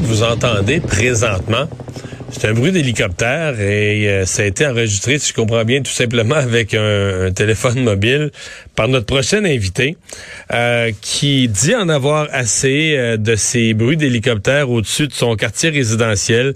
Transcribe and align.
que 0.00 0.06
vous 0.06 0.22
entendez 0.22 0.80
présentement, 0.80 1.68
c'est 2.30 2.48
un 2.48 2.52
bruit 2.52 2.72
d'hélicoptère 2.72 3.60
et 3.60 4.08
euh, 4.08 4.24
ça 4.26 4.42
a 4.42 4.44
été 4.44 4.66
enregistré, 4.66 5.18
si 5.18 5.30
je 5.30 5.34
comprends 5.34 5.64
bien, 5.64 5.80
tout 5.80 5.90
simplement 5.90 6.34
avec 6.34 6.74
un, 6.74 7.26
un 7.26 7.32
téléphone 7.32 7.82
mobile 7.82 8.30
par 8.76 8.88
notre 8.88 9.06
prochain 9.06 9.44
invité 9.44 9.96
euh, 10.52 10.92
qui 11.00 11.48
dit 11.48 11.74
en 11.74 11.88
avoir 11.88 12.28
assez 12.32 12.96
euh, 12.96 13.16
de 13.16 13.34
ces 13.34 13.74
bruits 13.74 13.96
d'hélicoptère 13.96 14.70
au-dessus 14.70 15.08
de 15.08 15.12
son 15.12 15.36
quartier 15.36 15.70
résidentiel. 15.70 16.54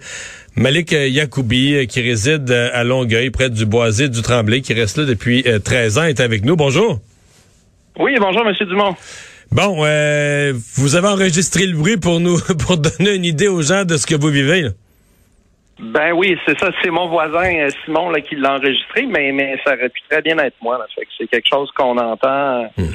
Malik 0.54 0.92
Yacoubi, 0.92 1.86
qui 1.86 2.02
réside 2.02 2.50
à 2.50 2.84
Longueuil, 2.84 3.30
près 3.30 3.48
du 3.48 3.64
Boisé 3.64 4.10
du 4.10 4.20
Tremblay, 4.20 4.60
qui 4.60 4.74
reste 4.74 4.98
là 4.98 5.04
depuis 5.06 5.46
13 5.64 5.98
ans, 5.98 6.04
est 6.04 6.20
avec 6.20 6.44
nous. 6.44 6.56
Bonjour. 6.56 7.00
Oui, 7.98 8.14
bonjour, 8.20 8.44
Monsieur 8.44 8.66
Dumont. 8.66 8.94
Bon, 9.52 9.84
euh, 9.84 10.52
vous 10.76 10.96
avez 10.96 11.08
enregistré 11.08 11.66
le 11.66 11.76
bruit 11.76 11.96
pour 11.98 12.20
nous, 12.20 12.38
pour 12.66 12.78
donner 12.78 13.14
une 13.14 13.24
idée 13.24 13.48
aux 13.48 13.62
gens 13.62 13.84
de 13.84 13.96
ce 13.96 14.06
que 14.06 14.14
vous 14.14 14.28
vivez. 14.28 14.62
Là. 14.62 14.70
Ben 15.80 16.12
oui, 16.12 16.36
c'est 16.46 16.58
ça. 16.58 16.70
C'est 16.82 16.90
mon 16.90 17.08
voisin 17.08 17.54
euh, 17.56 17.68
Simon 17.84 18.10
là, 18.10 18.20
qui 18.20 18.36
l'a 18.36 18.54
enregistré, 18.54 19.04
mais, 19.06 19.32
mais 19.32 19.56
ça 19.64 19.74
aurait 19.74 19.88
pu 19.88 20.00
très 20.08 20.22
bien 20.22 20.38
être 20.38 20.56
moi. 20.62 20.78
Là. 20.78 20.86
Fait 20.94 21.02
que 21.02 21.10
c'est 21.18 21.26
quelque 21.26 21.48
chose 21.48 21.70
qu'on 21.76 21.98
entend 21.98 22.62
Hmm. 22.76 22.94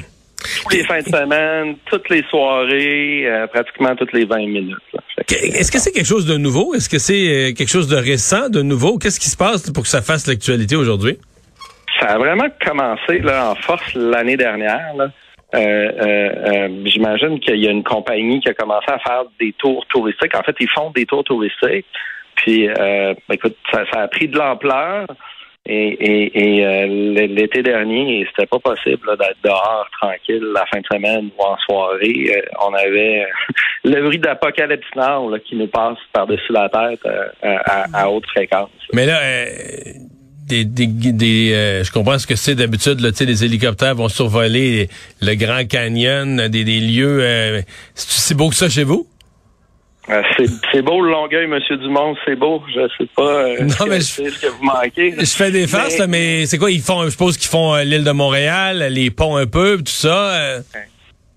tous 0.62 0.76
les 0.76 0.84
fins 0.84 1.00
de 1.00 1.08
semaine, 1.08 1.76
toutes 1.86 2.08
les 2.08 2.22
soirées, 2.30 3.26
euh, 3.26 3.46
pratiquement 3.48 3.94
toutes 3.96 4.12
les 4.12 4.24
20 4.24 4.38
minutes. 4.46 4.76
que, 5.26 5.34
Est-ce 5.34 5.70
que 5.70 5.78
c'est 5.78 5.92
quelque 5.92 6.06
chose 6.06 6.26
de 6.26 6.36
nouveau? 6.36 6.74
Est-ce 6.74 6.88
que 6.88 6.98
c'est 6.98 7.50
euh, 7.50 7.52
quelque 7.52 7.68
chose 7.70 7.88
de 7.88 7.96
récent, 7.96 8.48
de 8.48 8.62
nouveau? 8.62 8.98
Qu'est-ce 8.98 9.20
qui 9.20 9.28
se 9.28 9.36
passe 9.36 9.70
pour 9.70 9.82
que 9.82 9.88
ça 9.88 10.00
fasse 10.00 10.26
l'actualité 10.26 10.76
aujourd'hui? 10.76 11.18
Ça 12.00 12.06
a 12.14 12.18
vraiment 12.18 12.46
commencé 12.64 13.18
là, 13.18 13.50
en 13.50 13.54
force 13.56 13.94
l'année 13.94 14.36
dernière. 14.36 14.94
Là. 14.96 15.08
Euh, 15.54 15.58
euh, 15.58 16.30
euh, 16.46 16.68
J'imagine 16.84 17.40
qu'il 17.40 17.56
y 17.56 17.68
a 17.68 17.70
une 17.70 17.84
compagnie 17.84 18.40
qui 18.40 18.48
a 18.48 18.54
commencé 18.54 18.86
à 18.88 18.98
faire 18.98 19.24
des 19.40 19.52
tours 19.54 19.84
touristiques. 19.86 20.34
En 20.36 20.42
fait, 20.42 20.56
ils 20.60 20.68
font 20.68 20.90
des 20.90 21.06
tours 21.06 21.24
touristiques. 21.24 21.86
Puis, 22.36 22.68
ben, 22.68 23.16
écoute, 23.30 23.56
ça, 23.72 23.82
a 23.92 24.08
pris 24.08 24.28
de 24.28 24.38
l'ampleur. 24.38 25.06
Et, 25.66 27.26
l'été 27.28 27.62
dernier, 27.62 28.26
c'était 28.30 28.46
pas 28.46 28.58
possible 28.58 29.16
d'être 29.18 29.36
dehors 29.42 29.86
tranquille 30.00 30.44
la 30.54 30.64
fin 30.66 30.80
de 30.80 30.86
semaine 30.90 31.30
ou 31.36 31.42
en 31.42 31.56
soirée. 31.58 32.42
On 32.64 32.72
avait 32.74 33.26
le 33.84 34.00
bruit 34.02 34.18
d'Apocalypse 34.18 34.86
Now 34.94 35.30
là, 35.30 35.38
qui 35.40 35.56
nous 35.56 35.66
passe 35.66 35.98
par-dessus 36.12 36.52
la 36.52 36.68
tête 36.68 37.00
à, 37.42 37.86
à 37.92 38.08
haute 38.08 38.26
fréquence. 38.26 38.70
Mais 38.92 39.04
là, 39.04 39.18
des, 40.48 40.64
des, 40.64 40.86
des, 41.12 41.52
euh, 41.52 41.84
je 41.84 41.92
comprends 41.92 42.18
ce 42.18 42.26
que 42.26 42.34
c'est 42.36 42.54
d'habitude. 42.54 43.00
Là, 43.00 43.10
tu 43.12 43.18
sais, 43.18 43.24
les 43.26 43.44
hélicoptères 43.44 43.94
vont 43.94 44.08
survoler 44.08 44.88
le 45.20 45.34
Grand 45.34 45.66
Canyon, 45.68 46.48
des, 46.48 46.64
des 46.64 46.80
lieux. 46.80 47.18
Euh, 47.22 47.62
c'est 47.94 48.10
si 48.28 48.34
beau 48.34 48.48
que 48.48 48.54
ça 48.56 48.68
chez 48.68 48.84
vous? 48.84 49.06
Euh, 50.10 50.22
c'est- 50.72 50.80
beau 50.82 51.02
le 51.02 51.10
Longueuil, 51.10 51.46
Monsieur 51.46 51.76
Dumont, 51.76 52.16
c'est 52.24 52.34
beau. 52.34 52.62
Je 52.74 52.80
sais 52.96 53.08
pas 53.14 53.22
euh, 53.44 53.60
Non, 53.60 53.68
ce, 53.68 53.76
que, 53.84 53.88
mais 53.90 53.96
je- 54.00 54.04
c'est 54.04 54.30
ce 54.30 54.38
que 54.40 54.46
vous 54.46 54.64
manquez. 54.64 55.14
Je 55.18 55.24
fais 55.26 55.50
des 55.50 55.66
farces, 55.66 55.92
Mais- 55.94 55.98
là, 55.98 56.06
mais 56.06 56.46
c'est 56.46 56.56
quoi? 56.56 56.70
Ils 56.70 56.80
font, 56.80 57.04
je 57.04 57.10
suppose 57.10 57.36
qu'ils 57.36 57.50
font 57.50 57.74
euh, 57.74 57.84
l'île 57.84 58.04
de 58.04 58.10
Montréal, 58.12 58.88
les 58.90 59.10
ponts 59.10 59.36
un 59.36 59.46
peu, 59.46 59.76
tout 59.76 59.92
ça. 59.92 60.62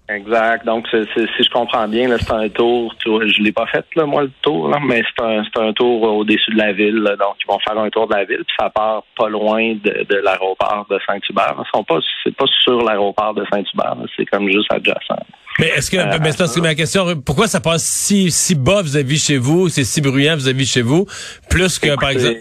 Exact. 0.10 0.66
Donc, 0.66 0.88
si 0.90 0.98
je 1.16 1.50
comprends 1.52 1.88
bien, 1.88 2.10
c'est 2.18 2.32
un 2.34 2.50
tour. 2.50 2.94
tu 3.00 3.10
vois, 3.10 3.26
je 3.26 3.42
l'ai 3.42 3.54
pas 3.54 3.66
fait, 3.68 3.86
là, 3.96 4.06
moi, 4.06 4.24
le 4.24 4.32
tour, 4.42 4.68
là, 4.70 4.78
mais 4.86 5.02
c'est 5.16 5.24
un, 5.24 5.42
c'est 5.44 5.62
un 5.62 5.72
tour 5.72 6.02
au-dessus 6.02 6.52
de 6.52 6.58
la 6.58 6.74
ville. 6.74 6.98
là. 6.98 7.16
donc, 7.16 7.36
ils 7.42 7.48
vont 7.48 7.60
faire 7.60 7.78
un 7.78 7.90
tour 7.90 8.08
de 8.08 8.16
la 8.16 8.26
ville, 8.26 8.44
puis 8.46 8.56
ça 8.60 8.70
part 8.70 9.04
pas 9.18 9.30
loin 9.30 9.74
de, 9.76 10.06
de 10.10 10.16
l'aéroport 10.18 10.86
de 10.90 11.00
Saint-Hubert. 11.08 11.56
Ils 11.58 11.70
sont 11.74 11.84
pas, 11.86 12.00
c'est 12.24 12.36
pas 12.36 12.46
sur 12.64 12.84
l'aéroport 12.84 13.34
de 13.34 13.46
Saint-Hubert. 13.52 13.96
C'est 14.18 14.26
comme 14.26 14.52
juste 14.52 14.72
adjacent. 14.74 15.24
Mais 15.60 15.68
est-ce 15.68 15.90
que, 15.90 15.98
Euh, 15.98 16.18
mais 16.22 16.32
c'est 16.32 16.62
ma 16.62 16.76
question, 16.76 17.06
pourquoi 17.26 17.48
ça 17.48 17.62
passe 17.62 17.84
si, 17.84 18.32
si 18.32 18.56
bas 18.56 18.82
vis-à-vis 18.82 19.26
chez 19.26 19.38
vous, 19.38 19.70
c'est 19.70 19.84
si 19.86 20.02
bruyant 20.02 20.36
vis-à-vis 20.36 20.66
chez 20.66 20.82
vous, 20.82 21.06
plus 21.50 21.80
que, 21.80 21.96
par 21.96 22.10
exemple, 22.10 22.40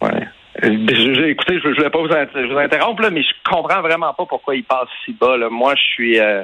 Ouais. 0.00 0.28
Je- 0.62 1.28
écoutez, 1.28 1.60
je 1.60 1.68
ne 1.68 1.74
voulais 1.74 1.90
pas 1.90 1.98
vous, 1.98 2.08
vous 2.08 2.58
interrompre, 2.58 3.02
là, 3.02 3.10
mais 3.10 3.22
je 3.22 3.32
comprends 3.48 3.80
vraiment 3.80 4.12
pas 4.14 4.26
pourquoi 4.26 4.56
il 4.56 4.64
passe 4.64 4.88
si 5.04 5.12
bas. 5.12 5.36
Là. 5.36 5.48
Moi, 5.50 5.74
je 5.76 5.82
suis 5.82 6.18
euh, 6.18 6.42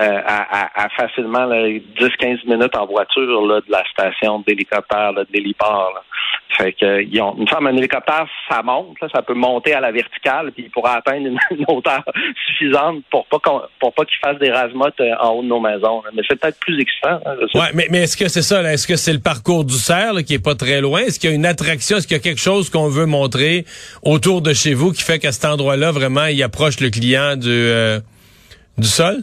euh, 0.00 0.20
à, 0.26 0.84
à- 0.84 0.88
facilement 0.90 1.44
là, 1.46 1.56
10-15 1.68 2.46
minutes 2.48 2.76
en 2.76 2.86
voiture 2.86 3.46
là, 3.46 3.60
de 3.60 3.70
la 3.72 3.82
station 3.90 4.42
d'hélicoptère, 4.46 5.12
de 5.14 5.26
l'héliport. 5.32 5.92
Fait 6.56 6.72
que 6.72 6.84
euh, 6.84 7.02
ils 7.02 7.20
ont, 7.20 7.36
semble 7.46 7.68
un 7.68 7.76
hélicoptère, 7.76 8.26
ça 8.50 8.62
monte, 8.62 8.96
là, 9.02 9.08
ça 9.14 9.22
peut 9.22 9.34
monter 9.34 9.74
à 9.74 9.80
la 9.80 9.92
verticale, 9.92 10.50
puis 10.52 10.64
il 10.64 10.70
pourra 10.70 10.94
atteindre 10.96 11.26
une, 11.26 11.38
une 11.58 11.64
hauteur 11.68 12.02
suffisante 12.46 13.02
pour 13.10 13.26
pas 13.26 13.38
qu'on, 13.38 13.60
pour 13.78 13.92
pas 13.92 14.04
qu'il 14.04 14.16
fasse 14.18 14.38
des 14.38 14.50
razmotes 14.50 14.98
euh, 15.00 15.12
en 15.20 15.30
haut 15.30 15.42
de 15.42 15.48
nos 15.48 15.60
maisons. 15.60 16.02
là. 16.02 16.10
Mais 16.14 16.22
c'est 16.28 16.40
peut-être 16.40 16.58
plus 16.58 16.80
excitant. 16.80 17.20
hein, 17.26 17.34
Ouais, 17.54 17.68
mais, 17.74 17.86
mais 17.90 17.98
est-ce 18.04 18.16
que 18.16 18.28
c'est 18.28 18.42
ça? 18.42 18.62
Est-ce 18.72 18.86
que 18.86 18.96
c'est 18.96 19.12
le 19.12 19.20
parcours 19.20 19.64
du 19.64 19.74
cerf, 19.74 20.14
là, 20.14 20.22
qui 20.22 20.34
est 20.34 20.42
pas 20.44 20.54
très 20.54 20.80
loin? 20.80 21.00
Est-ce 21.00 21.20
qu'il 21.20 21.30
y 21.30 21.32
a 21.32 21.36
une 21.36 21.46
attraction? 21.46 21.98
Est-ce 21.98 22.06
qu'il 22.08 22.16
y 22.16 22.20
a 22.20 22.22
quelque 22.22 22.40
chose 22.40 22.70
qu'on 22.70 22.88
veut 22.88 23.06
montrer 23.06 23.64
autour 24.02 24.40
de 24.42 24.52
chez 24.54 24.74
vous 24.74 24.92
qui 24.92 25.02
fait 25.02 25.18
qu'à 25.18 25.32
cet 25.32 25.44
endroit-là, 25.44 25.90
vraiment, 25.92 26.26
il 26.26 26.42
approche 26.42 26.80
le 26.80 26.90
client 26.90 27.36
du, 27.36 27.48
euh, 27.50 28.00
du 28.78 28.88
sol? 28.88 29.18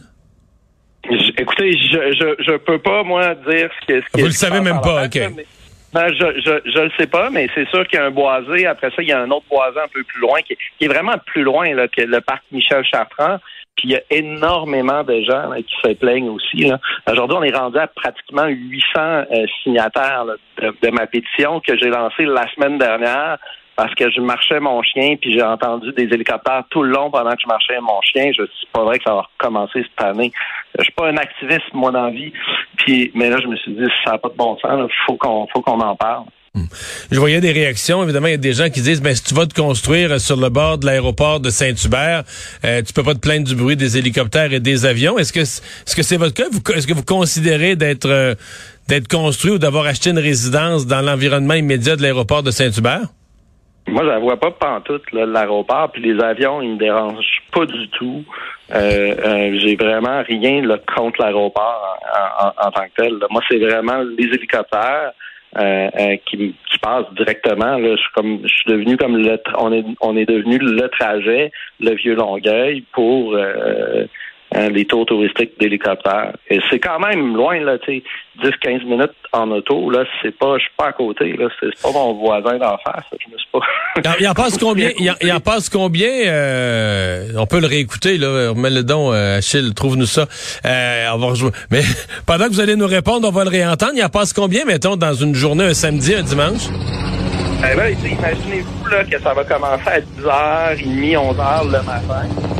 Écoutez, 1.38 1.72
je, 1.72 2.12
je 2.12 2.42
je 2.44 2.56
peux 2.56 2.78
pas 2.78 3.02
moi 3.02 3.34
dire 3.34 3.70
ce 3.80 3.86
que 3.86 4.00
ce 4.00 4.18
Vous 4.20 4.24
le 4.26 4.30
savez 4.30 4.60
même 4.60 4.80
pas, 4.80 5.04
ok. 5.04 5.14
mais- 5.36 5.46
ben, 5.92 6.08
je, 6.12 6.40
je 6.44 6.70
je 6.70 6.78
le 6.80 6.90
sais 6.98 7.06
pas, 7.06 7.30
mais 7.30 7.48
c'est 7.54 7.66
sûr 7.68 7.86
qu'il 7.86 7.98
y 7.98 8.02
a 8.02 8.06
un 8.06 8.10
boisé. 8.10 8.66
Après 8.66 8.90
ça, 8.90 8.96
il 9.00 9.08
y 9.08 9.12
a 9.12 9.20
un 9.20 9.30
autre 9.30 9.46
boisé 9.48 9.78
un 9.78 9.88
peu 9.88 10.02
plus 10.02 10.20
loin 10.20 10.40
qui 10.42 10.52
est, 10.54 10.58
qui 10.78 10.84
est 10.84 10.88
vraiment 10.88 11.14
plus 11.24 11.42
loin 11.42 11.72
là, 11.74 11.88
que 11.88 12.02
le 12.02 12.20
parc 12.20 12.42
Michel 12.52 12.84
Chartrand. 12.84 13.38
Puis 13.76 13.88
il 13.88 13.92
y 13.92 13.96
a 13.96 14.00
énormément 14.10 15.04
de 15.04 15.20
gens 15.22 15.48
là, 15.50 15.56
qui 15.58 15.74
se 15.82 15.92
plaignent 15.94 16.30
aussi. 16.30 16.64
là. 16.68 16.78
Aujourd'hui, 17.10 17.36
on 17.38 17.42
est 17.42 17.54
rendu 17.56 17.78
à 17.78 17.86
pratiquement 17.86 18.46
800 18.46 18.84
euh, 18.98 19.24
signataires 19.62 20.24
là, 20.24 20.34
de, 20.62 20.74
de 20.82 20.90
ma 20.90 21.06
pétition 21.06 21.60
que 21.60 21.76
j'ai 21.78 21.88
lancée 21.88 22.24
la 22.24 22.46
semaine 22.54 22.78
dernière 22.78 23.36
parce 23.76 23.94
que 23.94 24.10
je 24.10 24.20
marchais 24.20 24.60
mon 24.60 24.82
chien 24.82 25.16
puis 25.20 25.32
j'ai 25.32 25.42
entendu 25.42 25.92
des 25.92 26.04
hélicoptères 26.04 26.64
tout 26.70 26.82
le 26.82 26.90
long 26.90 27.10
pendant 27.10 27.30
que 27.32 27.42
je 27.42 27.46
marchais 27.46 27.78
mon 27.80 28.00
chien. 28.02 28.30
Je 28.36 28.42
c'est 28.42 28.70
pas 28.72 28.84
vrai 28.84 28.98
que 28.98 29.04
ça 29.04 29.14
va 29.14 29.28
recommencer 29.38 29.82
cette 29.82 30.06
année. 30.06 30.32
Je 30.78 30.84
suis 30.84 30.92
pas 30.92 31.08
un 31.08 31.16
activiste 31.16 31.72
moi 31.74 31.90
dans 31.90 32.06
la 32.06 32.10
vie. 32.10 32.32
Puis 32.78 33.10
mais 33.14 33.30
là 33.30 33.38
je 33.42 33.46
me 33.46 33.56
suis 33.56 33.72
dit 33.72 33.86
ça 34.04 34.12
n'a 34.12 34.18
pas 34.18 34.28
de 34.28 34.36
bon 34.36 34.56
sens. 34.58 34.72
Il 34.72 35.04
faut 35.06 35.16
qu'on 35.16 35.46
faut 35.52 35.60
qu'on 35.60 35.80
en 35.80 35.94
parle. 35.96 36.24
Je 37.10 37.18
voyais 37.18 37.40
des 37.40 37.52
réactions. 37.52 38.02
Évidemment, 38.02 38.28
il 38.28 38.32
y 38.32 38.34
a 38.34 38.38
des 38.38 38.52
gens 38.52 38.70
qui 38.70 38.80
disent, 38.80 39.02
ben, 39.02 39.14
si 39.14 39.22
tu 39.22 39.34
vas 39.34 39.46
te 39.46 39.54
construire 39.54 40.20
sur 40.20 40.36
le 40.36 40.48
bord 40.48 40.78
de 40.78 40.86
l'aéroport 40.86 41.40
de 41.40 41.50
Saint-Hubert, 41.50 42.24
euh, 42.64 42.82
tu 42.82 42.92
peux 42.92 43.02
pas 43.02 43.14
te 43.14 43.20
plaindre 43.20 43.46
du 43.46 43.54
bruit 43.54 43.76
des 43.76 43.98
hélicoptères 43.98 44.52
et 44.52 44.60
des 44.60 44.86
avions. 44.86 45.18
Est-ce 45.18 45.32
que, 45.32 45.40
est-ce 45.40 45.96
que 45.96 46.02
c'est 46.02 46.16
votre 46.16 46.34
cas? 46.34 46.46
Est-ce 46.74 46.86
que 46.86 46.94
vous 46.94 47.04
considérez 47.04 47.76
d'être, 47.76 48.08
euh, 48.08 48.34
d'être 48.88 49.08
construit 49.08 49.52
ou 49.52 49.58
d'avoir 49.58 49.86
acheté 49.86 50.10
une 50.10 50.18
résidence 50.18 50.86
dans 50.86 51.02
l'environnement 51.02 51.54
immédiat 51.54 51.96
de 51.96 52.02
l'aéroport 52.02 52.42
de 52.42 52.50
Saint-Hubert? 52.50 53.08
Moi, 53.88 54.02
je 54.02 54.08
la 54.08 54.18
vois 54.18 54.36
pas 54.38 54.50
pantoute, 54.50 55.04
l'aéroport, 55.12 55.90
puis 55.92 56.02
les 56.02 56.20
avions, 56.22 56.60
ils 56.60 56.70
me 56.72 56.76
dérangent 56.76 57.42
pas 57.52 57.66
du 57.66 57.88
tout. 57.90 58.24
Euh, 58.74 59.14
euh, 59.24 59.58
j'ai 59.60 59.76
vraiment 59.76 60.22
rien 60.28 60.60
là, 60.62 60.78
contre 60.96 61.22
l'aéroport 61.22 61.98
en, 62.40 62.46
en- 62.48 62.68
en 62.68 62.70
tant 62.72 62.84
que 62.86 63.02
tel. 63.02 63.14
là. 63.18 63.26
Moi, 63.30 63.42
c'est 63.48 63.58
vraiment 63.58 64.02
les 64.18 64.24
hélicoptères 64.24 65.12
euh, 65.56 65.88
euh, 66.00 66.16
qui, 66.26 66.54
qui 66.68 66.78
passent 66.80 67.10
directement. 67.16 67.78
Là. 67.78 67.90
Je 67.94 68.00
suis 68.00 68.12
comme 68.14 68.40
je 68.42 68.48
suis 68.52 68.70
devenu 68.70 68.96
comme 68.96 69.16
le 69.16 69.40
on 69.58 69.72
est 69.72 69.84
on 70.00 70.16
est 70.16 70.26
devenu 70.26 70.58
le 70.58 70.88
trajet, 70.88 71.52
le 71.80 71.94
vieux 71.94 72.14
Longueuil 72.16 72.82
pour 72.92 73.34
euh, 73.36 74.04
hein, 74.56 74.68
les 74.70 74.84
tours 74.84 75.06
touristiques 75.06 75.52
d'hélicoptères. 75.60 76.32
Et 76.48 76.60
c'est 76.70 76.78
quand 76.78 76.98
même 76.98 77.36
loin, 77.36 77.60
là, 77.60 77.78
tu 77.78 77.98
sais, 77.98 78.02
10-15 78.42 78.84
minutes 78.84 79.12
en 79.32 79.50
auto, 79.50 79.90
là, 79.90 80.04
c'est 80.22 80.36
pas, 80.36 80.56
je 80.58 80.62
suis 80.62 80.72
pas 80.76 80.88
à 80.88 80.92
côté, 80.92 81.32
là, 81.32 81.48
c'est 81.60 81.80
pas 81.82 81.92
mon 81.92 82.14
voisin 82.14 82.58
d'en 82.58 82.76
face, 82.78 83.04
je 83.12 83.32
me 83.32 83.38
suis 83.38 83.48
pas, 83.52 84.16
Il 84.20 84.28
en, 84.28 84.34
passe 84.34 84.58
combien? 84.60 84.90
Il 84.98 85.32
en, 85.32 85.40
passe 85.40 85.68
combien? 85.68 86.08
Euh, 86.08 87.28
on 87.36 87.46
peut 87.46 87.60
le 87.60 87.66
réécouter, 87.66 88.18
là. 88.18 88.50
Remets 88.50 88.70
le 88.70 88.82
don, 88.82 89.12
euh, 89.12 89.38
Achille, 89.38 89.74
trouve-nous 89.74 90.06
ça. 90.06 90.26
Euh, 90.64 91.06
on 91.14 91.18
va 91.18 91.26
rejouer. 91.26 91.50
Mais 91.70 91.82
pendant 92.26 92.46
que 92.46 92.50
vous 92.50 92.60
allez 92.60 92.76
nous 92.76 92.86
répondre, 92.86 93.28
on 93.28 93.32
va 93.32 93.44
le 93.44 93.50
réentendre. 93.50 93.92
Il 93.96 94.04
en 94.04 94.08
passe 94.08 94.32
combien, 94.32 94.64
mettons, 94.64 94.96
dans 94.96 95.14
une 95.14 95.34
journée, 95.34 95.64
un 95.64 95.74
samedi, 95.74 96.14
un 96.14 96.22
dimanche? 96.22 96.68
Eh 97.58 97.74
ben, 97.74 97.96
imaginez-vous 98.04 98.86
là, 98.88 99.04
que 99.04 99.18
ça 99.18 99.32
va 99.32 99.44
commencer 99.44 99.88
à 99.88 100.00
10h30, 100.00 101.16
11h 101.16 101.64
le 101.64 101.82
matin. 101.82 102.55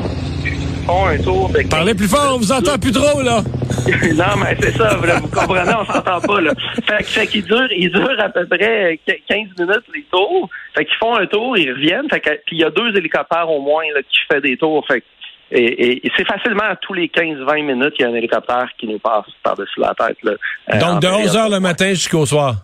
Font 0.87 1.07
un 1.07 1.19
tour 1.19 1.49
de... 1.49 1.69
Parlez 1.69 1.95
plus 1.95 2.09
fort, 2.09 2.35
on 2.37 2.39
vous 2.39 2.53
entend 2.53 2.79
plus 2.79 2.93
trop, 2.93 3.21
là. 3.21 3.43
non, 4.15 4.37
mais 4.41 4.57
c'est 4.61 4.77
ça, 4.77 4.97
vous 4.97 5.29
comprenez, 5.29 5.73
on 5.75 5.85
s'entend 5.85 6.21
pas, 6.21 6.41
là. 6.41 6.53
Fait, 6.87 7.03
fait 7.05 7.27
qu'ils 7.27 7.45
durent, 7.45 7.73
ils 7.73 7.91
durent 7.91 8.21
à 8.21 8.29
peu 8.29 8.47
près 8.47 8.99
15 9.07 9.39
minutes 9.59 9.85
les 9.95 10.05
tours. 10.13 10.49
Fait 10.77 10.85
qu'ils 10.85 10.97
font 10.97 11.17
un 11.17 11.27
tour, 11.27 11.59
ils 11.59 11.73
reviennent. 11.73 12.09
Fait 12.09 12.21
puis 12.21 12.57
il 12.57 12.61
y 12.61 12.65
a 12.65 12.71
deux 12.71 12.97
hélicoptères 12.97 13.51
au 13.51 13.61
moins, 13.61 13.85
là, 13.95 14.01
qui 14.03 14.19
fait 14.31 14.41
des 14.41 14.57
tours. 14.57 14.87
Fait 14.87 15.03
et, 15.51 16.07
et, 16.07 16.13
c'est 16.17 16.27
facilement 16.27 16.65
à 16.65 16.77
tous 16.77 16.93
les 16.93 17.07
15-20 17.09 17.65
minutes 17.65 17.95
qu'il 17.95 18.05
y 18.05 18.09
a 18.09 18.13
un 18.13 18.15
hélicoptère 18.15 18.69
qui 18.79 18.87
nous 18.87 18.99
passe 18.99 19.27
par-dessus 19.43 19.81
la 19.81 19.95
tête. 19.95 20.19
Là, 20.25 20.33
euh, 20.73 20.79
Donc 20.79 21.03
de 21.03 21.07
11 21.07 21.37
heures 21.37 21.49
le 21.49 21.61
matin 21.61 21.91
jusqu'au 21.91 22.27
soir. 22.27 22.55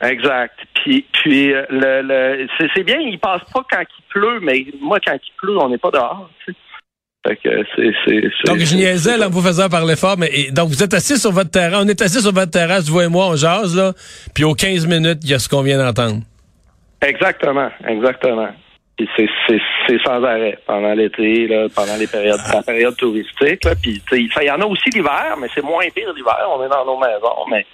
Exact. 0.00 0.58
Puis, 0.74 1.04
puis 1.12 1.52
euh, 1.52 1.64
le, 1.70 2.02
le 2.02 2.48
c'est 2.74 2.82
bien, 2.82 2.98
il 2.98 3.18
passe 3.20 3.42
pas 3.52 3.62
quand 3.70 3.82
il 3.82 4.04
pleut, 4.08 4.40
mais 4.40 4.66
moi, 4.80 4.98
quand 5.04 5.14
il 5.14 5.32
pleut, 5.36 5.58
on 5.58 5.68
n'est 5.68 5.78
pas 5.78 5.90
dehors. 5.90 6.28
Tu 6.44 6.52
sais. 6.52 6.58
Fait 7.26 7.36
que 7.36 7.48
c'est, 7.74 7.92
c'est, 8.04 8.20
donc, 8.46 8.58
je 8.58 8.76
niaisais 8.76 9.24
en 9.24 9.30
vous 9.30 9.40
faisant 9.40 9.70
parler 9.70 9.96
fort, 9.96 10.16
mais 10.18 10.50
donc 10.52 10.68
vous 10.68 10.82
êtes 10.82 10.92
assis 10.92 11.16
sur 11.16 11.32
votre 11.32 11.50
terrain, 11.50 11.82
on 11.82 11.88
est 11.88 12.02
assis 12.02 12.20
sur 12.20 12.34
votre 12.34 12.50
terrasse, 12.50 12.90
vous 12.90 13.00
et 13.00 13.08
moi, 13.08 13.28
on 13.28 13.36
jase, 13.36 13.74
là, 13.74 13.92
puis 14.34 14.44
aux 14.44 14.52
15 14.52 14.86
minutes, 14.86 15.20
il 15.22 15.30
y 15.30 15.34
a 15.34 15.38
ce 15.38 15.48
qu'on 15.48 15.62
vient 15.62 15.78
d'entendre. 15.78 16.20
Exactement, 17.00 17.70
exactement. 17.88 18.48
c'est, 18.98 19.28
c'est, 19.48 19.60
c'est 19.86 19.98
sans 20.04 20.22
arrêt 20.22 20.58
pendant 20.66 20.92
l'été, 20.92 21.48
là, 21.48 21.68
pendant 21.74 21.96
les 21.96 22.06
périodes, 22.06 22.40
la 22.52 22.62
période 22.62 22.96
touristique. 22.96 23.64
Là, 23.64 23.72
puis 23.74 24.02
il 24.12 24.28
y 24.42 24.50
en 24.50 24.60
a 24.60 24.66
aussi 24.66 24.90
l'hiver, 24.90 25.36
mais 25.40 25.48
c'est 25.54 25.64
moins 25.64 25.84
pire 25.94 26.12
l'hiver. 26.14 26.46
On 26.50 26.62
est 26.62 26.68
dans 26.68 26.84
nos 26.84 26.98
maisons, 26.98 27.46
mais 27.50 27.64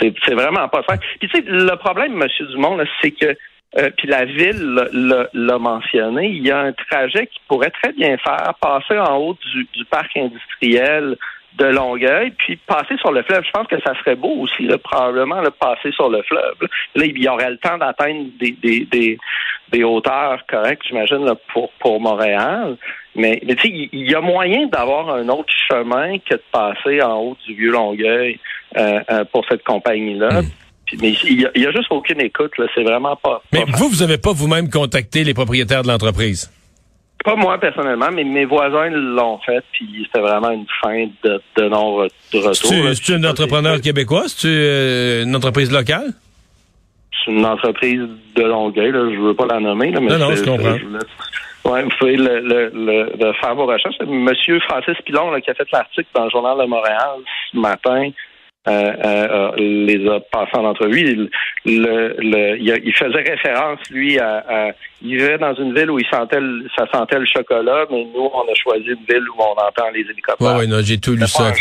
c'est, 0.00 0.14
c'est 0.24 0.34
vraiment 0.34 0.68
pas 0.68 0.82
ça. 0.88 0.96
Puis 1.18 1.28
tu 1.28 1.36
sais, 1.36 1.44
le 1.46 1.76
problème, 1.76 2.14
Monsieur 2.14 2.46
Dumont, 2.46 2.76
là, 2.76 2.84
c'est 3.02 3.10
que 3.10 3.36
euh, 3.76 3.90
puis 3.96 4.08
la 4.08 4.24
ville 4.24 5.28
l'a 5.32 5.58
mentionné, 5.58 6.28
il 6.28 6.46
y 6.46 6.50
a 6.50 6.60
un 6.60 6.72
trajet 6.72 7.26
qui 7.26 7.40
pourrait 7.48 7.70
très 7.70 7.92
bien 7.92 8.16
faire, 8.18 8.54
passer 8.60 8.98
en 8.98 9.16
haut 9.16 9.36
du, 9.52 9.68
du 9.72 9.84
parc 9.84 10.16
industriel 10.16 11.16
de 11.58 11.66
Longueuil, 11.66 12.32
puis 12.32 12.56
passer 12.56 12.96
sur 12.98 13.12
le 13.12 13.22
fleuve. 13.22 13.44
Je 13.44 13.50
pense 13.50 13.66
que 13.68 13.80
ça 13.80 13.94
serait 14.00 14.16
beau 14.16 14.40
aussi, 14.40 14.64
là, 14.64 14.76
probablement, 14.78 15.40
le 15.40 15.50
passer 15.50 15.92
sur 15.92 16.08
le 16.08 16.22
fleuve. 16.22 16.56
Là, 16.94 17.04
il 17.04 17.22
y 17.22 17.28
aurait 17.28 17.50
le 17.50 17.58
temps 17.58 17.78
d'atteindre 17.78 18.26
des, 18.40 18.52
des, 18.52 18.86
des, 18.90 19.18
des, 19.70 19.84
hauteurs 19.84 20.44
correctes, 20.48 20.82
j'imagine, 20.88 21.32
pour, 21.52 21.70
pour 21.78 22.00
Montréal. 22.00 22.76
Mais, 23.14 23.40
mais 23.46 23.54
tu 23.54 23.68
sais, 23.68 23.88
il 23.92 24.10
y 24.10 24.14
a 24.14 24.20
moyen 24.20 24.66
d'avoir 24.66 25.10
un 25.10 25.28
autre 25.28 25.52
chemin 25.70 26.18
que 26.18 26.34
de 26.34 26.42
passer 26.50 27.00
en 27.00 27.18
haut 27.18 27.36
du 27.46 27.54
vieux 27.54 27.70
Longueuil 27.70 28.40
euh, 28.76 29.00
euh, 29.10 29.24
pour 29.32 29.44
cette 29.48 29.62
compagnie-là. 29.62 30.42
Hmm. 30.42 30.46
Mais 31.00 31.12
il 31.24 31.48
n'y 31.56 31.66
a, 31.66 31.72
juste 31.72 31.86
aucune 31.90 32.20
écoute, 32.20 32.56
là. 32.58 32.66
C'est 32.74 32.82
vraiment 32.82 33.16
pas. 33.16 33.42
mais 33.52 33.64
vous, 33.76 33.88
vous 33.88 34.00
n'avez 34.00 34.18
pas 34.18 34.32
vous-même 34.32 34.68
contacté 34.68 35.24
les 35.24 35.34
propriétaires 35.34 35.82
de 35.82 35.88
l'entreprise? 35.88 36.50
Pas 37.24 37.36
moi 37.36 37.58
personnellement, 37.58 38.10
mais 38.12 38.22
mes 38.22 38.44
voisins 38.44 38.90
l'ont 38.90 39.38
fait, 39.38 39.64
puis 39.72 40.04
c'était 40.04 40.20
vraiment 40.20 40.50
une 40.50 40.66
fin 40.82 41.06
de, 41.24 41.40
de 41.56 41.68
non-retour. 41.68 42.54
C'est 42.54 43.14
un 43.14 43.24
entrepreneur 43.24 43.80
québécois? 43.80 44.24
C'est 44.26 44.48
euh, 44.48 45.22
une 45.22 45.34
entreprise 45.34 45.72
locale? 45.72 46.12
C'est 47.24 47.30
une 47.30 47.46
entreprise 47.46 48.02
de 48.36 48.42
Longueuil, 48.42 48.92
là. 48.92 49.08
je 49.10 49.18
veux 49.18 49.34
pas 49.34 49.46
la 49.46 49.58
nommer. 49.58 49.90
Là, 49.90 50.00
mais 50.00 50.10
non, 50.10 50.18
non, 50.18 50.34
je 50.34 50.44
comprends. 50.44 50.76
Oui, 51.64 51.82
vous 51.82 51.90
pouvez 51.98 52.16
le, 52.16 52.40
le, 52.40 53.12
le, 53.18 53.32
faire 53.40 53.54
vos 53.54 53.64
recherches. 53.64 53.96
Monsieur 54.06 54.60
Francis 54.60 54.96
Pilon 55.06 55.30
là, 55.30 55.40
qui 55.40 55.50
a 55.50 55.54
fait 55.54 55.66
l'article 55.72 56.08
dans 56.14 56.24
le 56.24 56.30
Journal 56.30 56.58
de 56.58 56.66
Montréal 56.66 57.20
ce 57.50 57.58
matin 57.58 58.10
euh, 58.66 58.70
euh, 58.72 59.28
euh, 59.30 59.50
les 59.56 60.08
a 60.08 60.20
passés 60.20 60.56
en 60.56 60.64
entrevue. 60.64 61.28
Le, 61.66 62.16
le, 62.18 62.58
il, 62.58 62.94
faisait 62.94 63.30
référence, 63.30 63.78
lui, 63.90 64.18
à, 64.18 64.72
Il 65.02 65.16
vivait 65.16 65.36
dans 65.36 65.54
une 65.54 65.74
ville 65.74 65.90
où 65.90 65.98
il 65.98 66.06
sentait 66.06 66.38
ça 66.76 66.86
sentait 66.90 67.18
le 67.18 67.26
chocolat, 67.26 67.84
mais 67.90 68.06
nous, 68.14 68.30
on 68.32 68.50
a 68.50 68.54
choisi 68.54 68.86
une 68.86 69.04
ville 69.06 69.28
où 69.36 69.42
on 69.42 69.52
entend 69.52 69.90
les 69.92 70.00
hélicoptères. 70.00 70.56
Oui, 70.56 70.66
non, 70.66 70.78
j'ai 70.82 70.98
tout 70.98 71.12
lu 71.12 71.26
ça. 71.26 71.52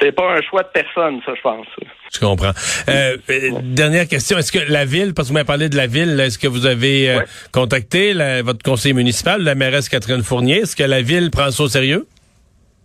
C'est 0.00 0.12
pas 0.12 0.32
un 0.32 0.40
choix 0.40 0.62
de 0.62 0.68
personne, 0.72 1.20
ça, 1.26 1.32
je 1.36 1.42
pense. 1.42 1.66
Je 2.10 2.20
comprends. 2.20 2.52
Euh, 2.88 3.18
dernière 3.62 4.08
question. 4.08 4.38
Est-ce 4.38 4.50
que 4.50 4.72
la 4.72 4.86
ville, 4.86 5.12
parce 5.12 5.28
que 5.28 5.32
vous 5.32 5.34
m'avez 5.34 5.46
parlé 5.46 5.68
de 5.68 5.76
la 5.76 5.86
ville, 5.86 6.18
est-ce 6.18 6.38
que 6.38 6.48
vous 6.48 6.64
avez 6.64 7.18
contacté 7.52 8.14
votre 8.42 8.62
conseiller 8.62 8.94
municipal, 8.94 9.42
la 9.42 9.54
mairesse 9.54 9.90
Catherine 9.90 10.22
Fournier? 10.22 10.60
Est-ce 10.60 10.74
que 10.74 10.84
la 10.84 11.02
ville 11.02 11.30
prend 11.30 11.50
ça 11.50 11.64
au 11.64 11.68
sérieux? 11.68 12.06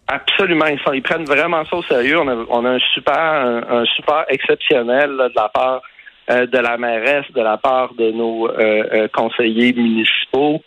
Absolument, 0.07 0.67
ils, 0.67 0.79
sont, 0.79 0.93
ils 0.93 1.01
prennent 1.01 1.25
vraiment 1.25 1.65
ça 1.65 1.77
au 1.77 1.83
sérieux. 1.83 2.19
On 2.19 2.27
a, 2.27 2.45
on 2.49 2.65
a 2.65 2.69
un 2.71 2.79
super, 2.93 3.15
un, 3.17 3.85
super 3.95 4.25
exceptionnel 4.29 5.09
de 5.09 5.31
la 5.35 5.49
part 5.49 5.81
euh, 6.29 6.45
de 6.45 6.57
la 6.59 6.77
mairesse, 6.77 7.25
de 7.33 7.41
la 7.41 7.57
part 7.57 7.93
de 7.95 8.11
nos 8.11 8.47
euh, 8.47 8.83
euh, 8.93 9.07
conseillers 9.13 9.73
municipaux. 9.73 10.61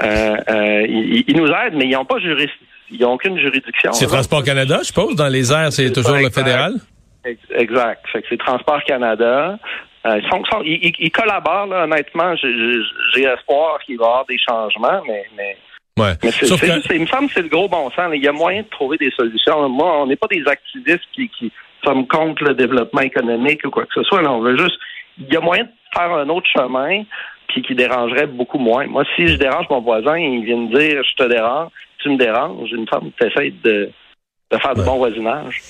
Ils, 0.00 1.24
ils, 1.26 1.36
nous 1.36 1.46
aident, 1.46 1.74
mais 1.74 1.86
ils 1.86 1.92
n'ont 1.92 2.04
pas 2.04 2.18
juriste, 2.18 2.54
ils 2.90 3.00
n'ont 3.00 3.12
aucune 3.12 3.38
juridiction. 3.38 3.92
C'est 3.92 4.06
Transport 4.06 4.44
Canada, 4.44 4.78
je 4.80 4.86
suppose. 4.86 5.16
Dans 5.16 5.28
les 5.28 5.52
airs, 5.52 5.72
c'est 5.72 5.92
toujours 5.92 6.16
le 6.16 6.30
fédéral? 6.30 6.74
Exact. 7.50 8.04
C'est 8.12 8.38
Transport 8.38 8.82
Canada. 8.84 9.58
ils, 10.04 10.28
sont, 10.28 10.42
ils, 10.64 11.10
collaborent, 11.10 11.66
là, 11.66 11.84
honnêtement. 11.84 12.34
J'ai 12.36 13.24
espoir 13.24 13.78
qu'il 13.86 13.98
va 13.98 14.04
y 14.04 14.08
avoir 14.08 14.26
des 14.26 14.38
changements, 14.38 15.00
mais, 15.06 15.24
mais 15.36 15.56
Ouais. 15.98 16.14
Mais 16.22 16.30
c'est, 16.32 16.96
il 16.96 17.00
me 17.02 17.06
semble 17.06 17.28
que 17.28 17.34
c'est 17.34 17.42
le 17.42 17.48
gros 17.48 17.68
bon 17.68 17.90
sens. 17.90 18.10
Il 18.14 18.22
y 18.22 18.28
a 18.28 18.32
moyen 18.32 18.62
de 18.62 18.68
trouver 18.68 18.96
des 18.96 19.10
solutions. 19.12 19.68
Moi, 19.68 20.02
on 20.02 20.06
n'est 20.06 20.16
pas 20.16 20.26
des 20.26 20.44
activistes 20.46 21.04
qui, 21.12 21.28
qui 21.28 21.52
sommes 21.84 22.06
contre 22.08 22.44
le 22.44 22.54
développement 22.54 23.02
économique 23.02 23.64
ou 23.64 23.70
quoi 23.70 23.84
que 23.84 23.94
ce 23.94 24.02
soit. 24.02 24.22
on 24.28 24.40
veut 24.40 24.56
juste. 24.56 24.78
Il 25.18 25.32
y 25.32 25.36
a 25.36 25.40
moyen 25.40 25.64
de 25.64 25.70
faire 25.94 26.12
un 26.12 26.28
autre 26.28 26.48
chemin 26.52 27.04
qui, 27.52 27.62
qui 27.62 27.74
dérangerait 27.76 28.26
beaucoup 28.26 28.58
moins. 28.58 28.86
Moi, 28.86 29.04
si 29.14 29.28
je 29.28 29.36
dérange 29.36 29.66
mon 29.70 29.80
voisin, 29.80 30.18
il 30.18 30.44
vient 30.44 30.56
me 30.56 30.76
dire 30.76 31.02
je 31.04 31.14
te 31.14 31.28
dérange, 31.28 31.70
tu 31.98 32.08
me 32.08 32.16
déranges, 32.16 32.68
il 32.72 32.80
me 32.80 32.86
semble 32.86 33.12
que 33.12 33.24
tu 33.24 33.30
essaies 33.30 33.54
de, 33.62 33.90
de 34.50 34.58
faire 34.58 34.74
du 34.74 34.82
bon 34.82 34.96
voisinage 34.96 35.60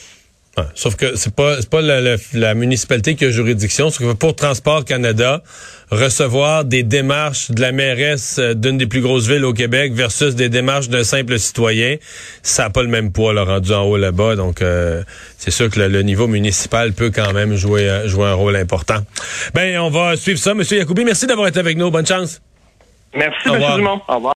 sauf 0.75 0.97
que 0.97 1.17
c'est 1.17 1.35
pas 1.35 1.57
c'est 1.61 1.71
pas 1.71 1.81
la, 1.81 2.55
municipalité 2.55 3.15
qui 3.15 3.25
a 3.25 3.31
juridiction, 3.31 3.91
c'est 3.91 4.05
que 4.05 4.13
pour 4.13 4.37
Transport 4.37 4.85
Canada 4.85 5.43
recevoir 5.91 6.65
des 6.65 6.83
démarches 6.83 7.51
de 7.51 7.61
la 7.61 7.73
mairesse 7.73 8.39
euh, 8.39 8.55
d'une 8.55 8.79
des 8.79 8.87
plus 8.87 9.01
grosses 9.01 9.29
villes 9.29 9.45
au 9.45 9.53
Québec 9.53 9.93
versus 9.93 10.35
des 10.35 10.49
démarches 10.49 10.89
d'un 10.89 11.05
simple 11.05 11.39
citoyen, 11.39 11.97
ça 12.43 12.65
n'a 12.65 12.71
pas 12.71 12.83
le 12.83 12.89
même 12.89 13.13
poids 13.13 13.33
là, 13.33 13.45
rendu 13.45 13.73
en 13.73 13.83
haut 13.83 13.97
là-bas. 13.97 14.37
Donc 14.37 14.63
euh, 14.63 15.03
c'est 15.39 15.51
sûr 15.51 15.71
que 15.71 15.81
le, 15.81 16.03
niveau 16.03 16.27
municipal 16.27 16.93
peut 16.93 17.11
quand 17.15 17.33
même 17.33 17.55
jouer 17.55 17.89
euh, 17.89 18.09
jouer 18.09 18.27
un 18.27 18.35
rôle 18.35 18.57
important. 18.57 18.99
Ben 19.55 19.79
on 19.79 19.91
va 19.91 20.17
suivre 20.17 20.39
ça, 20.39 20.55
Monsieur 20.55 20.79
Yacoubi. 20.79 21.05
Merci 21.05 21.27
d'avoir 21.27 21.49
été 21.49 21.59
avec 21.59 21.77
nous. 21.77 21.91
Bonne 21.91 22.07
chance. 22.07 22.41
Merci, 23.15 23.49
M. 23.49 23.63
Dumont. 23.77 24.01
Au 24.09 24.17
revoir. 24.17 24.33